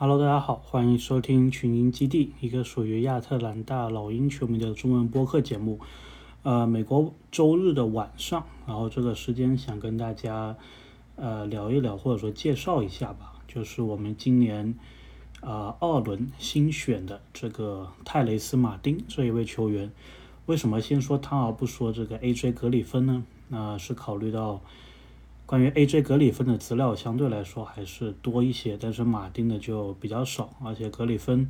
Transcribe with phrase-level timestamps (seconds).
[0.00, 5.80] Hello，大家好，欢迎收听群英基地，一个属于亚特兰大老鹰球迷的中文播客节目。
[6.44, 10.56] 呃，美国周日的晚上，然后这个时间想跟大家
[11.16, 14.72] 呃聊一聊，或者说介绍一下吧，就是我们今年
[15.40, 19.90] 啊二轮新选的这个泰雷斯马丁这一位球员。
[20.46, 22.52] 为什么先说他而不说这个 A.J.
[22.52, 23.24] 格里芬呢？
[23.48, 24.60] 那是考虑到。
[25.48, 26.02] 关于 A.J.
[26.02, 30.54] 格里芬的资料相对来说还是多一些，但是马丁的就比较少。
[30.62, 31.48] 而且格里芬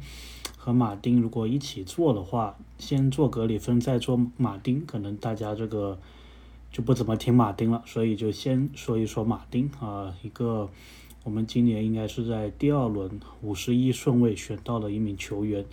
[0.56, 5.98] 和马丁如果一起做的话，先做格里芬再做马丁，可能大家这个
[6.70, 7.82] 就不怎么听马丁了。
[7.86, 10.70] 所以就先说一说马丁啊，一个
[11.24, 15.64] 我们今年应该是在第二轮五十一顺位选到了一名球员。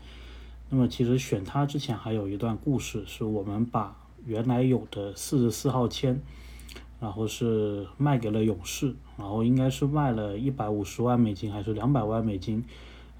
[0.71, 6.19] 那么其实选他之前还有一段故事，是我们把原来有的四十四号签。
[6.99, 12.63] 然后是卖给了勇士，然后应该是卖了一百五十万美金还是两百万美金，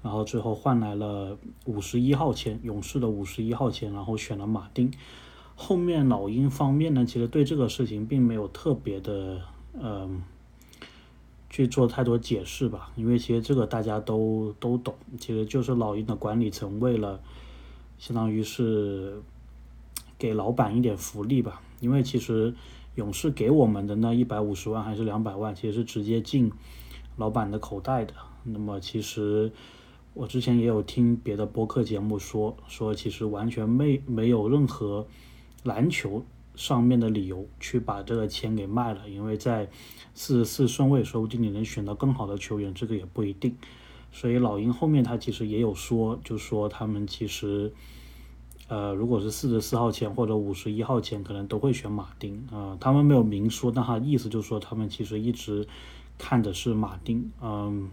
[0.02, 4.90] 然后最后换来了五十一号签，勇士的五十一号签，然后选了马丁。
[5.54, 9.40] 后面老鹰方面呢，其实对这个事情并没有特别的，
[9.78, 10.22] 嗯，
[11.50, 17.20] 去做太多解释吧，因为其实这个大家都都懂，其实就是老鹰的管理层为了，
[17.98, 19.22] 相当于是
[20.18, 22.54] 给老板一点福利吧，因为其实。
[22.96, 26.50] 勇士给我们的那一百五十万还是两百万，其实是直接进
[27.16, 28.12] 老板的口袋的。
[28.42, 29.52] 那么其实
[30.12, 35.06] 我之前也有听别的播客节目说，说其实完全没没有任何
[35.62, 39.68] 篮球上面的理由去把这个钱给卖了，因为在
[40.14, 43.56] 四十四顺位，说不定你能选到更好的球员，这个也不一定。
[44.10, 47.72] 所以老鹰后面他其实也有说，就说他们其实。
[48.68, 52.76] 呃，如果是四十四号签或者五十一号签，可能都会选马丁啊。
[52.80, 55.68] 他们没有明说，但他意思就是说，他们其实一直
[56.18, 57.30] 看的是马丁。
[57.40, 57.88] 嗯，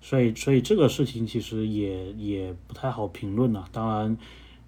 [0.00, 3.66] 所以，所以这个事情其实也也不太好评论了。
[3.70, 4.16] 当然，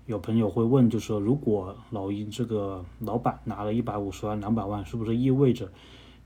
[0.05, 5.73] 有朋友会问，就是说，如果老鹰这个老板拿了一百五十万、两百万，是不是意味着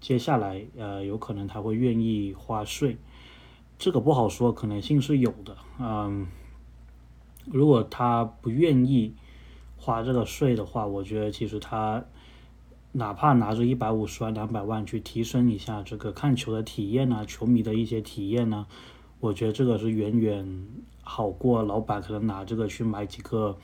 [0.00, 2.96] 接下来呃有可能他会愿意花税？
[3.78, 5.56] 这个不好说，可能性是有的。
[5.78, 6.26] 嗯。
[7.46, 9.14] 如果他不愿意
[9.76, 12.02] 花这个税的话，我觉得其实他
[12.92, 18.66] 哪怕拿着一百五十万、两百万去提升一下这个看球的体验呢，球迷的一些体验呢，
[19.20, 20.66] 我觉得这个是远远
[21.02, 23.58] 好过老板可能拿这个去买几个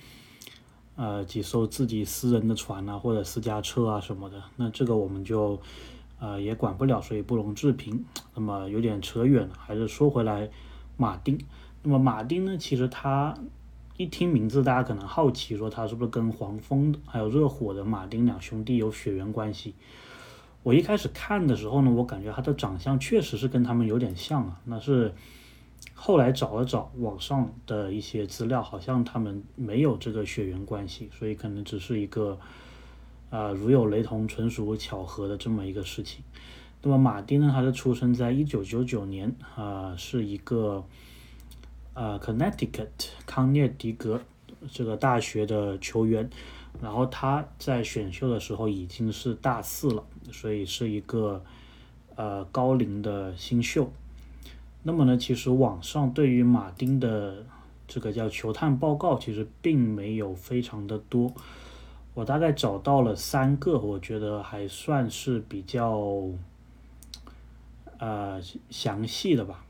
[0.96, 4.42] 呃几艘自己私人的船啊，或者私家车啊什么的。
[4.56, 5.58] 那这个我们就
[6.18, 8.04] 呃也管不了，所以不容置评。
[8.34, 10.50] 那么有点扯远了，还是说回来
[10.98, 11.38] 马丁。
[11.82, 13.34] 那么马丁呢，其实他。
[14.00, 19.74] 一听名字，大家可能好奇，说他是不是跟黄蜂还有热火的马丁两兄弟有血缘关系？
[20.62, 24.58] 我一开始看的时候呢，我感觉他的长相确实是跟他们有点像啊。
[24.64, 25.12] 那是
[25.92, 32.38] 后来找了找网上的一些资料，好像他们没有这个血缘关系，所以可能只是一个
[33.28, 36.24] 啊如有雷同，纯属巧合的这么一个事情。
[36.80, 40.82] 那么马丁呢，他是出生在一九九九年啊，是一个。
[41.94, 42.88] 呃，Connecticut
[43.26, 44.20] 康涅狄格
[44.70, 46.30] 这个大学的球员，
[46.80, 51.42] 然后他在选秀的时候已经是大四了，所以是一个
[52.14, 53.90] 呃高龄的新秀。
[54.82, 57.44] 那么呢，其实网上对于马丁的
[57.86, 61.32] 这个叫球探报告，其实并没有非常的多。
[62.14, 66.28] 我大概找到了三个，我觉得还算是比较
[67.98, 68.40] 呃
[68.70, 69.64] 详细的吧。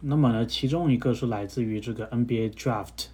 [0.00, 3.08] 那么呢，其中一个是来自于这个 NBA Draft，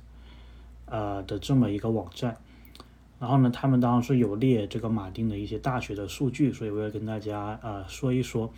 [0.84, 2.36] 呃的这么一个网站，
[3.18, 8.52] 然后呢，他们当然是有列这个马丁的一些大学的数据，所以我要跟大家呃说一说。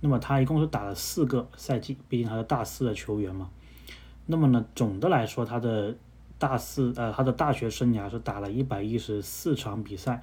[0.00, 3.50] 那么他一共是打了四个赛季，毕竟他是大四的球员嘛。
[4.26, 5.96] 那么呢，总的来说，他的
[6.38, 10.22] 大四呃他的大学生涯是打了一百一十四场比赛，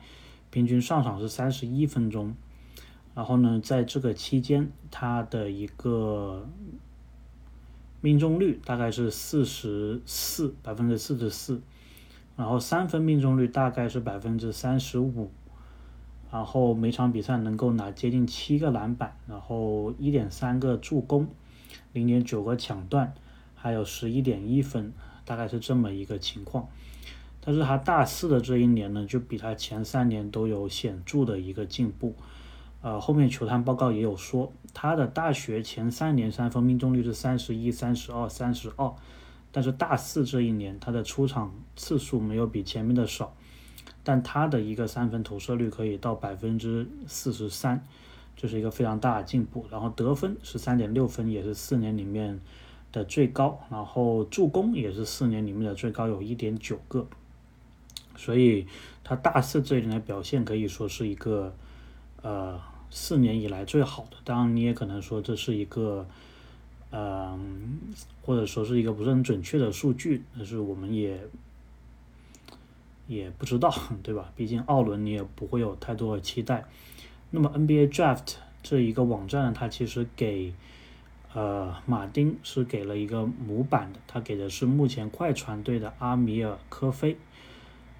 [0.49, 2.35] 平均上场是三十一分钟。
[3.15, 6.47] 然后呢，在这个期间，他的一个
[8.03, 11.61] 命中率大概是四十四百分之四十四，
[12.35, 15.31] 然后三分命中率大概是百分之三十五，
[16.29, 21.29] 然后每场比赛能够拿接近七个篮板，然后一点三个助攻，
[21.93, 23.13] 零点九个抢断，
[23.55, 24.91] 还有十一点一分，
[25.23, 26.67] 大概是这么一个情况。
[27.39, 32.13] 但是他大四的这一年呢，就比他前三年都有显著的一个进步。
[32.83, 38.93] 呃，后面球探报告也有说，他的大学前三年三分命中率是三十一、三十二、三十二，
[39.53, 43.33] 但是大四这一年他的出场次数没有比前面的少，
[44.03, 47.87] 但他的一个三分投射率可以到百分之四十三，
[48.35, 49.65] 这是一个非常大的进步。
[49.71, 52.41] 然后得分十三点六分，也是四年里面
[52.91, 53.61] 的最高。
[53.69, 57.07] 然后助攻也是四年里面的最高，有一点九个。
[58.17, 58.67] 所以
[59.05, 61.55] 他大四这一年的表现可以说是一个
[62.21, 62.59] 呃
[62.95, 64.17] 四年以来最好的。
[64.23, 66.05] 当然，你也可能说这是一个
[66.91, 67.79] 嗯，
[68.21, 71.19] 或者说是一个不是很准确的数据，但是我们也
[73.07, 73.73] 也不知道，
[74.03, 74.31] 对吧？
[74.35, 76.65] 毕竟奥伦你也不会有太多的期待。
[77.31, 80.53] 那么 NBA Draft 这一个网站呢，它其实给
[81.33, 87.17] 呃马丁是给了一个模板的，它给的是目前快船队的阿米尔科菲。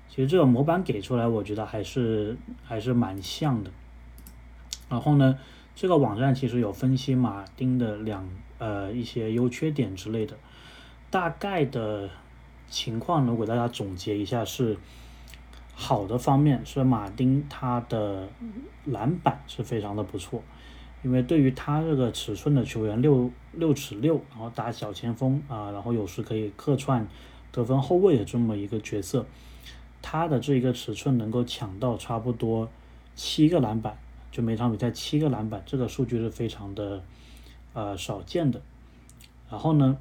[0.08, 3.72] 其实这个模板给出来，我觉得还是还是蛮像的。
[4.94, 5.36] 然后呢，
[5.74, 8.30] 这个网站其实有分析马丁的两
[8.60, 10.38] 呃一些优缺点之类的，
[11.10, 12.08] 大概的
[12.70, 14.78] 情况呢，我给大家总结一下是。
[15.76, 18.30] 好的方面是马丁他的
[18.86, 20.44] 篮板是非常的不错，
[21.02, 27.08] 因为对于他这个尺寸的球员，六六尺六，然后打小前锋啊，然后有时可以客串
[27.52, 29.26] 得分后卫的这么一个角色，
[30.00, 32.70] 他的这一个尺寸能够抢到差不多
[33.16, 33.98] 七个篮板，
[34.34, 37.02] 就每场比赛七个篮板，这个数据是非常的
[37.74, 38.60] 呃少见的。
[39.50, 39.98] 然后呢？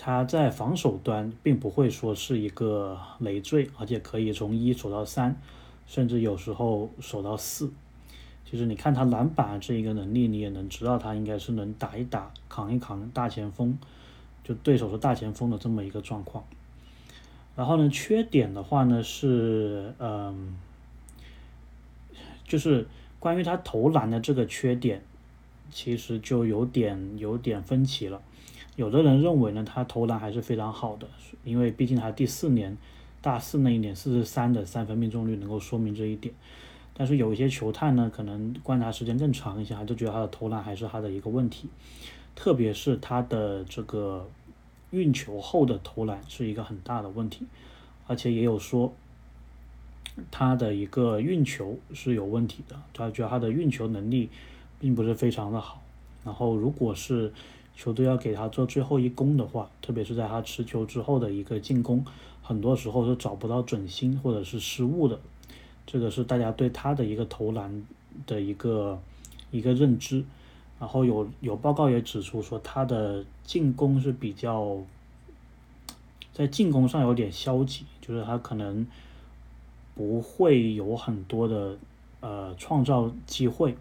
[0.00, 5.36] 他在防守端并不会说是一个累赘，而且可以从一守到三，
[5.88, 7.72] 甚至有时候守到四。
[8.48, 13.76] 其实你看他篮板这一个能力，你也能知道他应该是能打一打、扛一扛大前锋，
[14.44, 16.44] 就对手是大前锋的这么一个状况。
[17.56, 20.56] 然后呢，缺点的话呢是，嗯，
[22.48, 22.86] 就是
[23.20, 25.02] 关于他投篮的这个缺点，
[25.70, 28.20] 其实就有点有点分歧了。
[28.74, 31.06] 有的人认为呢，他投篮还是非常好的，
[31.44, 32.76] 因为毕竟他第四年，
[33.20, 36.32] 大四那一年四十三的三分命中率能够说明这一点。
[36.94, 41.68] 但是有一些球探呢，可能观察时间更长一些，他就觉得他的投篮还是他的一个问题，
[42.34, 44.28] 特别是他的这个
[44.90, 47.46] 运球后的投篮是一个很大的问题，
[48.06, 48.92] 而且也有说
[50.30, 54.28] 他的一个运球是有问题的，他觉得他的运球能力
[54.78, 55.82] 并不是非常的好。
[56.24, 57.32] 然后如果是
[57.76, 62.04] 球队要给他做最后一攻的话，特别是在他持球之后的一个进攻，
[62.42, 65.18] 很多时候是找不到准心或者是失误的。
[65.86, 67.82] 这个是大家对他的一个投篮
[68.26, 68.98] 的一个
[69.50, 70.24] 一个认知。
[70.80, 74.78] 然后有有报告也指出说，他的进攻是比较
[76.32, 78.86] 在进攻上有点消极，就是他可能
[79.98, 81.76] 不会有很多的
[82.20, 83.76] 呃创造机会。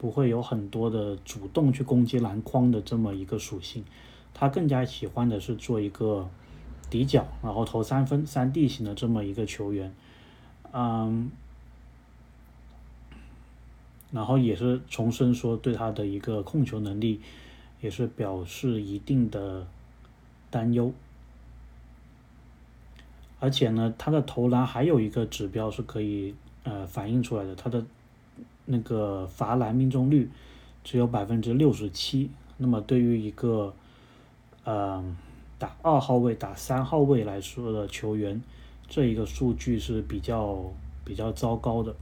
[0.00, 3.84] 不会有很多的主动去攻击篮筐的这么一个属性，
[4.32, 6.30] 他更加喜欢的是做一个
[6.88, 9.92] 底角，然后投三分、三 D 型的这么一个球员，
[10.70, 11.32] 嗯，
[14.12, 17.20] 然后也是重申说对他的一个控球能力
[17.80, 19.66] 也是表示一定的
[20.48, 20.92] 担忧，
[23.40, 27.84] 而且呢，他的投篮还有一个指标是可以呃反映出来的，他的。
[28.70, 30.30] 那个罚篮命中率
[30.84, 33.72] 只有百分之六十七，那么对于一个
[34.64, 35.02] 呃
[35.58, 38.42] 打二号位、打三号位来说的球员，
[38.86, 40.62] 这一个数据是比较
[41.02, 41.94] 比较糟糕的。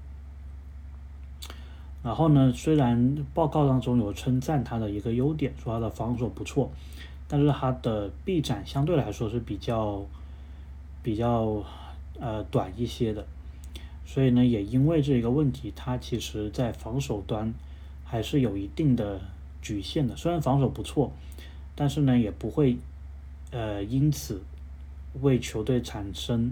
[2.02, 6.68] 然后呢，虽然报告当中有称赞他的一个优点，说他的防守不错，
[7.28, 10.04] 但是他的臂展相对来说是比较
[11.06, 11.62] 比较
[12.18, 13.24] 呃短一些的。
[14.04, 17.54] 所以呢，也因为这个问题，他其实在防守端
[18.04, 19.20] 还是有一定的
[19.62, 20.16] 局限的。
[20.16, 21.12] 虽然防守不错，
[21.76, 22.76] 但是呢，也不会
[23.52, 24.42] 呃因此
[25.22, 26.50] 为球队产生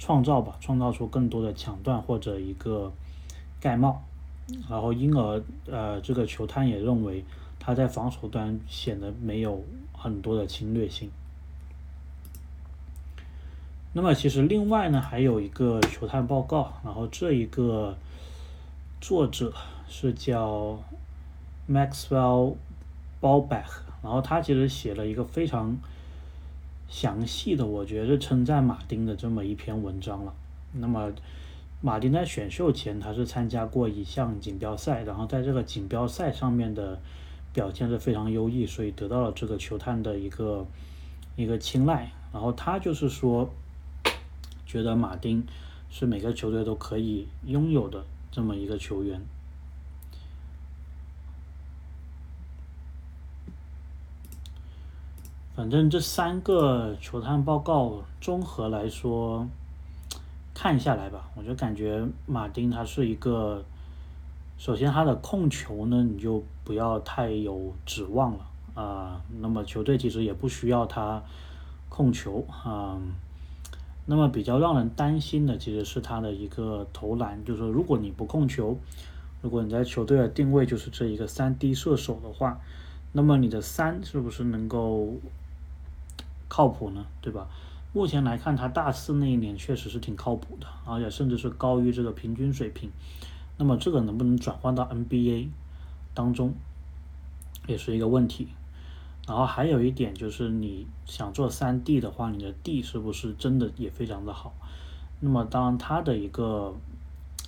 [0.00, 2.92] 创造吧，创造出更多的抢断或者一个
[3.60, 4.02] 盖帽，
[4.68, 7.24] 然后因而呃这个球探也认为
[7.60, 11.08] 他在防守端显得没有很多的侵略性。
[13.94, 17.94] 那么其实另外呢，还有一个球探报告，然后这一个
[19.02, 19.52] 作者
[19.86, 20.78] 是叫
[21.70, 22.54] Maxwell
[23.20, 23.66] Ballback，
[24.02, 25.76] 然后他其实写了一个非常
[26.88, 30.32] 详细的，我觉得称赞马丁的这么一篇文章了。
[30.72, 31.12] 那么
[31.82, 36.98] 马丁在选秀前他是参加过一项锦标赛，然后在这个锦标赛上面的
[37.52, 40.66] 表现是非常优异，所以得到了这个球探的一个
[41.36, 42.10] 一个青睐。
[42.32, 43.50] 然后他就是说。
[44.72, 45.46] 觉得马丁
[45.90, 49.20] 是每个球队都可以拥有的这么一个球员。
[55.54, 59.46] 反正这三个球探报告综合来说，
[60.54, 63.62] 看下来吧，我就感觉马丁他是一个
[64.56, 68.46] 首先他的控球呢，你就不要太有指望了
[68.82, 69.20] 啊。
[69.38, 71.22] 那么球队其实也不需要他
[71.90, 72.98] 控球啊。
[74.04, 78.76] 那么比较让人担心的其实是他的一个投篮，就是说如果你不控球，
[79.40, 82.60] 如果你在球队的定位就是这一个三 D 射手的话，
[83.12, 85.14] 那么你的三是不是能够
[86.48, 87.06] 靠谱呢？
[87.20, 87.46] 对吧？
[87.92, 92.90] 目前来看，他大四那一年确实是挺靠谱的，而且甚至是高于这个平均水平。
[93.58, 95.48] 那么这个能不能转换到 NBA
[96.14, 96.54] 当中，
[97.66, 98.48] 也是一个问题。
[99.26, 104.52] 然后还有一点就是，你想做三 D 的话，你的 D 是不是真的也非常的好？
[105.20, 106.74] 那么当然，他的一个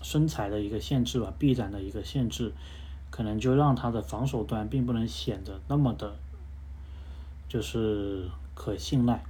[0.03, 2.53] 身材的一个限制吧，臂展的一个限制，
[3.11, 6.15] 可能就让他的防守端并不能显得那么的，
[7.49, 9.25] 就是可信赖。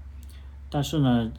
[0.68, 1.32] 但是呢，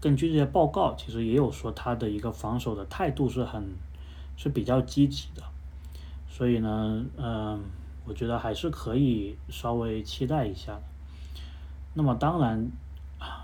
[0.00, 3.62] 根据这些报告，其实也有说他的一个防守的态度是很
[4.38, 5.42] 是比较积极的，
[6.26, 7.62] 所以呢，嗯，
[8.04, 10.82] 我觉得还是可以稍微期待一下的。
[11.94, 12.70] 那么当然，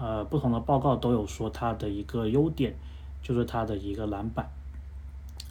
[0.01, 2.75] 呃，不同的报告都有说他的一个优点
[3.23, 4.49] 就是他的一个篮板，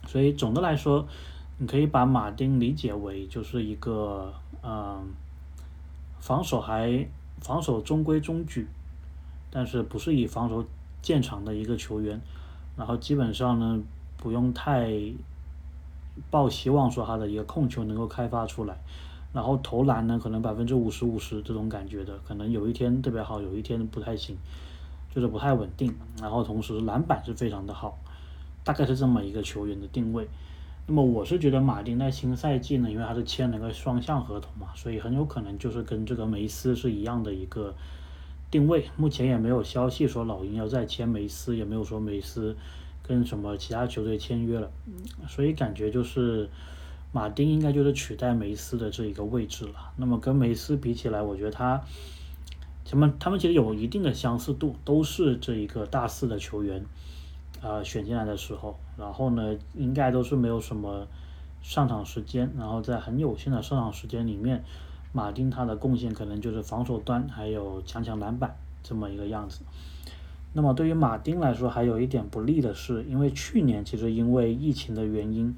[0.07, 1.07] 所以总的来说，
[1.57, 4.33] 你可以把马丁理解为就是一个
[4.63, 5.07] 嗯，
[6.19, 7.07] 防守还。
[7.41, 8.65] 防守中规中矩，
[9.51, 10.65] 但是不是以防守
[11.01, 12.19] 见长的一个球员，
[12.75, 13.79] 然后基本上呢
[14.17, 14.89] 不用太
[16.29, 18.77] 抱希望说他的一个控球能够开发出来，
[19.33, 24.37] 然后投篮呢可能百分之五十五十这种感觉的，可能有一天特别好，有一天不太行，
[25.13, 27.97] 就是不太稳定，然后同时篮板是非常的好，
[28.63, 30.27] 大概是这么一个球员的定位。
[30.87, 37.73] 那么我是觉得马丁在新赛季呢，因为他是签了个双向合同嘛，所以很有可能就是跟这个梅斯是一样的一个
[38.51, 38.85] 定位。
[38.95, 42.55] 目前也没有消息说老鹰要再签梅斯，也没有说梅斯
[43.07, 44.71] 跟什么其他球队签约了，
[45.27, 46.49] 所以感觉就是
[47.11, 49.91] 马丁应该就是取代梅斯的这一个位置了。
[49.97, 51.81] 那么跟梅斯比起来，我觉得他
[52.85, 56.83] 什么他们其实有一定的相似度，都是这一个大四的球员。
[57.61, 61.07] 呃，选进来的时候，然后呢，应该都是没有什么
[61.63, 64.63] 上场时间，然后在很有限的上场时间里面，
[65.13, 69.61] 马丁他的贡献可能就是防守端还有抢抢篮板这么一个样子。
[70.55, 75.53] 那么对于马丁来说，还有一点不利的是，因为去年其实因为疫情的原因，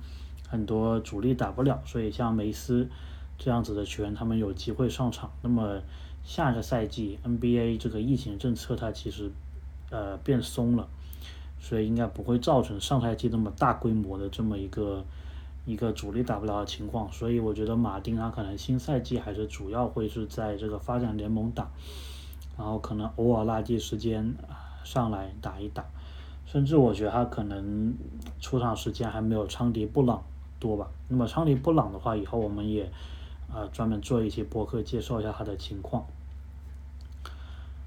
[0.50, 2.89] 很多主力打不了，所以像梅斯
[3.38, 5.32] 这样子的球员，他们有机会上场。
[5.44, 5.80] 那么
[6.24, 9.32] 下个赛季 NBA 这个疫情政策它其实
[9.92, 10.88] 呃变松了。
[11.60, 15.04] 所以应该不会造成上赛季那么大规模的这么一个
[15.66, 21.68] 一个主力打不了的情况，所以我觉得马丁他可能新赛季还是主要会是在这个发展联盟打，
[22.56, 24.36] 然后可能偶尔垃圾时间
[24.88, 25.84] 上来打一打，
[26.46, 27.94] 甚至我觉得他可能
[28.39, 30.24] 出场时间还没有昌迪布朗
[30.60, 30.88] 多吧。
[31.10, 32.89] 那么昌迪布朗的话，以后我们也
[33.53, 36.06] 呃专门做一些博客介绍一下他的情况。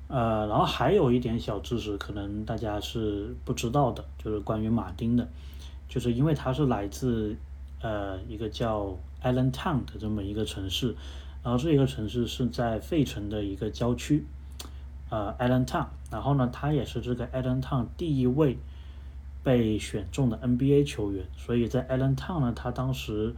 [0.09, 5.26] 呃，然后还有一点小知识，可能大家是不知道的，就是关于马丁的，
[5.88, 7.35] 就是因为他是来自
[7.80, 10.95] 呃一个叫 Allentown 的这么一个城市，
[11.42, 14.26] 然后这一个城市是在费城的一个郊区，
[15.11, 18.57] 呃 Allentown，然后呢，他也是这个 Allentown 第一位
[19.43, 23.35] 被选中的 NBA 球员，所以在 Allentown 呢，他当时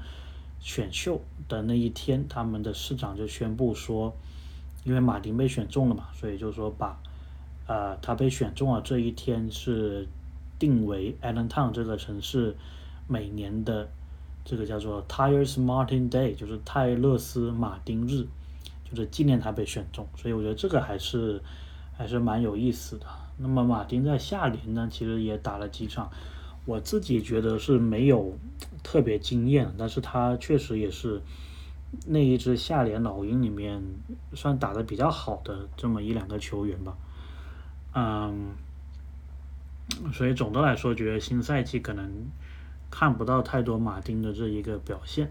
[0.61, 4.15] 选秀的那一天，他们的市长就宣布说。
[4.85, 6.99] 因为马丁被选中了嘛，所以就说把，
[7.69, 10.09] 呃，他被选中了这一天是
[10.59, 12.57] 定为 Allentown 这个城市
[13.07, 13.89] 每年的
[14.45, 18.27] 这个叫做 Tyres Martin Day，就是泰勒斯马丁日，
[18.95, 20.07] 就是纪念他被选中。
[20.17, 21.43] 所以我觉得这个还是
[21.97, 23.07] 还是蛮有意思的。
[23.39, 26.11] 那么马丁在下联呢，其实也打了几场，
[26.65, 28.37] 我自己觉得是没有
[28.83, 31.21] 特别惊艳，但是他确实也是。
[32.07, 33.83] 那一支下联老鹰里面
[34.33, 36.97] 算打的比较好的这么一两个球员吧，
[37.95, 38.53] 嗯，
[40.11, 42.11] 所以总的来说，觉得新赛季可能
[42.91, 45.31] 看不到太多马丁的这一个表现。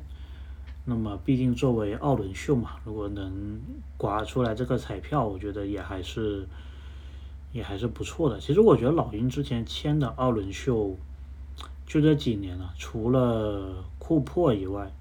[0.83, 3.59] 那么，毕竟作为奥伦秀嘛，如果能
[3.97, 6.47] 刮出来这个彩票，我觉得也还是
[7.51, 8.39] 也还是不错的。
[8.39, 10.97] 其实我觉得老鹰之前签的奥伦秀
[11.85, 14.91] 就这几年了，除了库珀以外。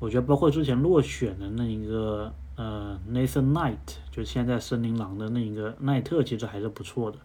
[0.00, 3.78] 我觉得包括之前落选的那一个呃，Nathan Knight，
[4.10, 7.18] 就现在森林狼的那一个奈特，其实还是不错的。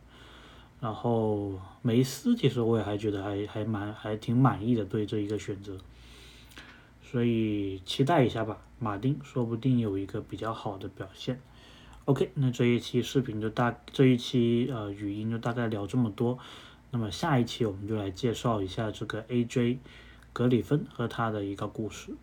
[0.80, 5.75] 然后梅斯，其实我也还觉得还还蛮还挺满意的对这一个选择。
[7.10, 11.39] 所以期待一下吧，马丁说不定有一个比较好的表现。
[12.06, 16.38] OK，那这一期视频就大这一期呃语音就大概聊这么多。
[16.92, 19.78] 那么下一期我们就来介绍一下这个 AJ
[20.34, 22.16] 格里芬和他的一个故事。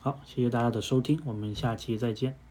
[0.00, 2.41] 好，谢谢大家的收听，我们下期再见。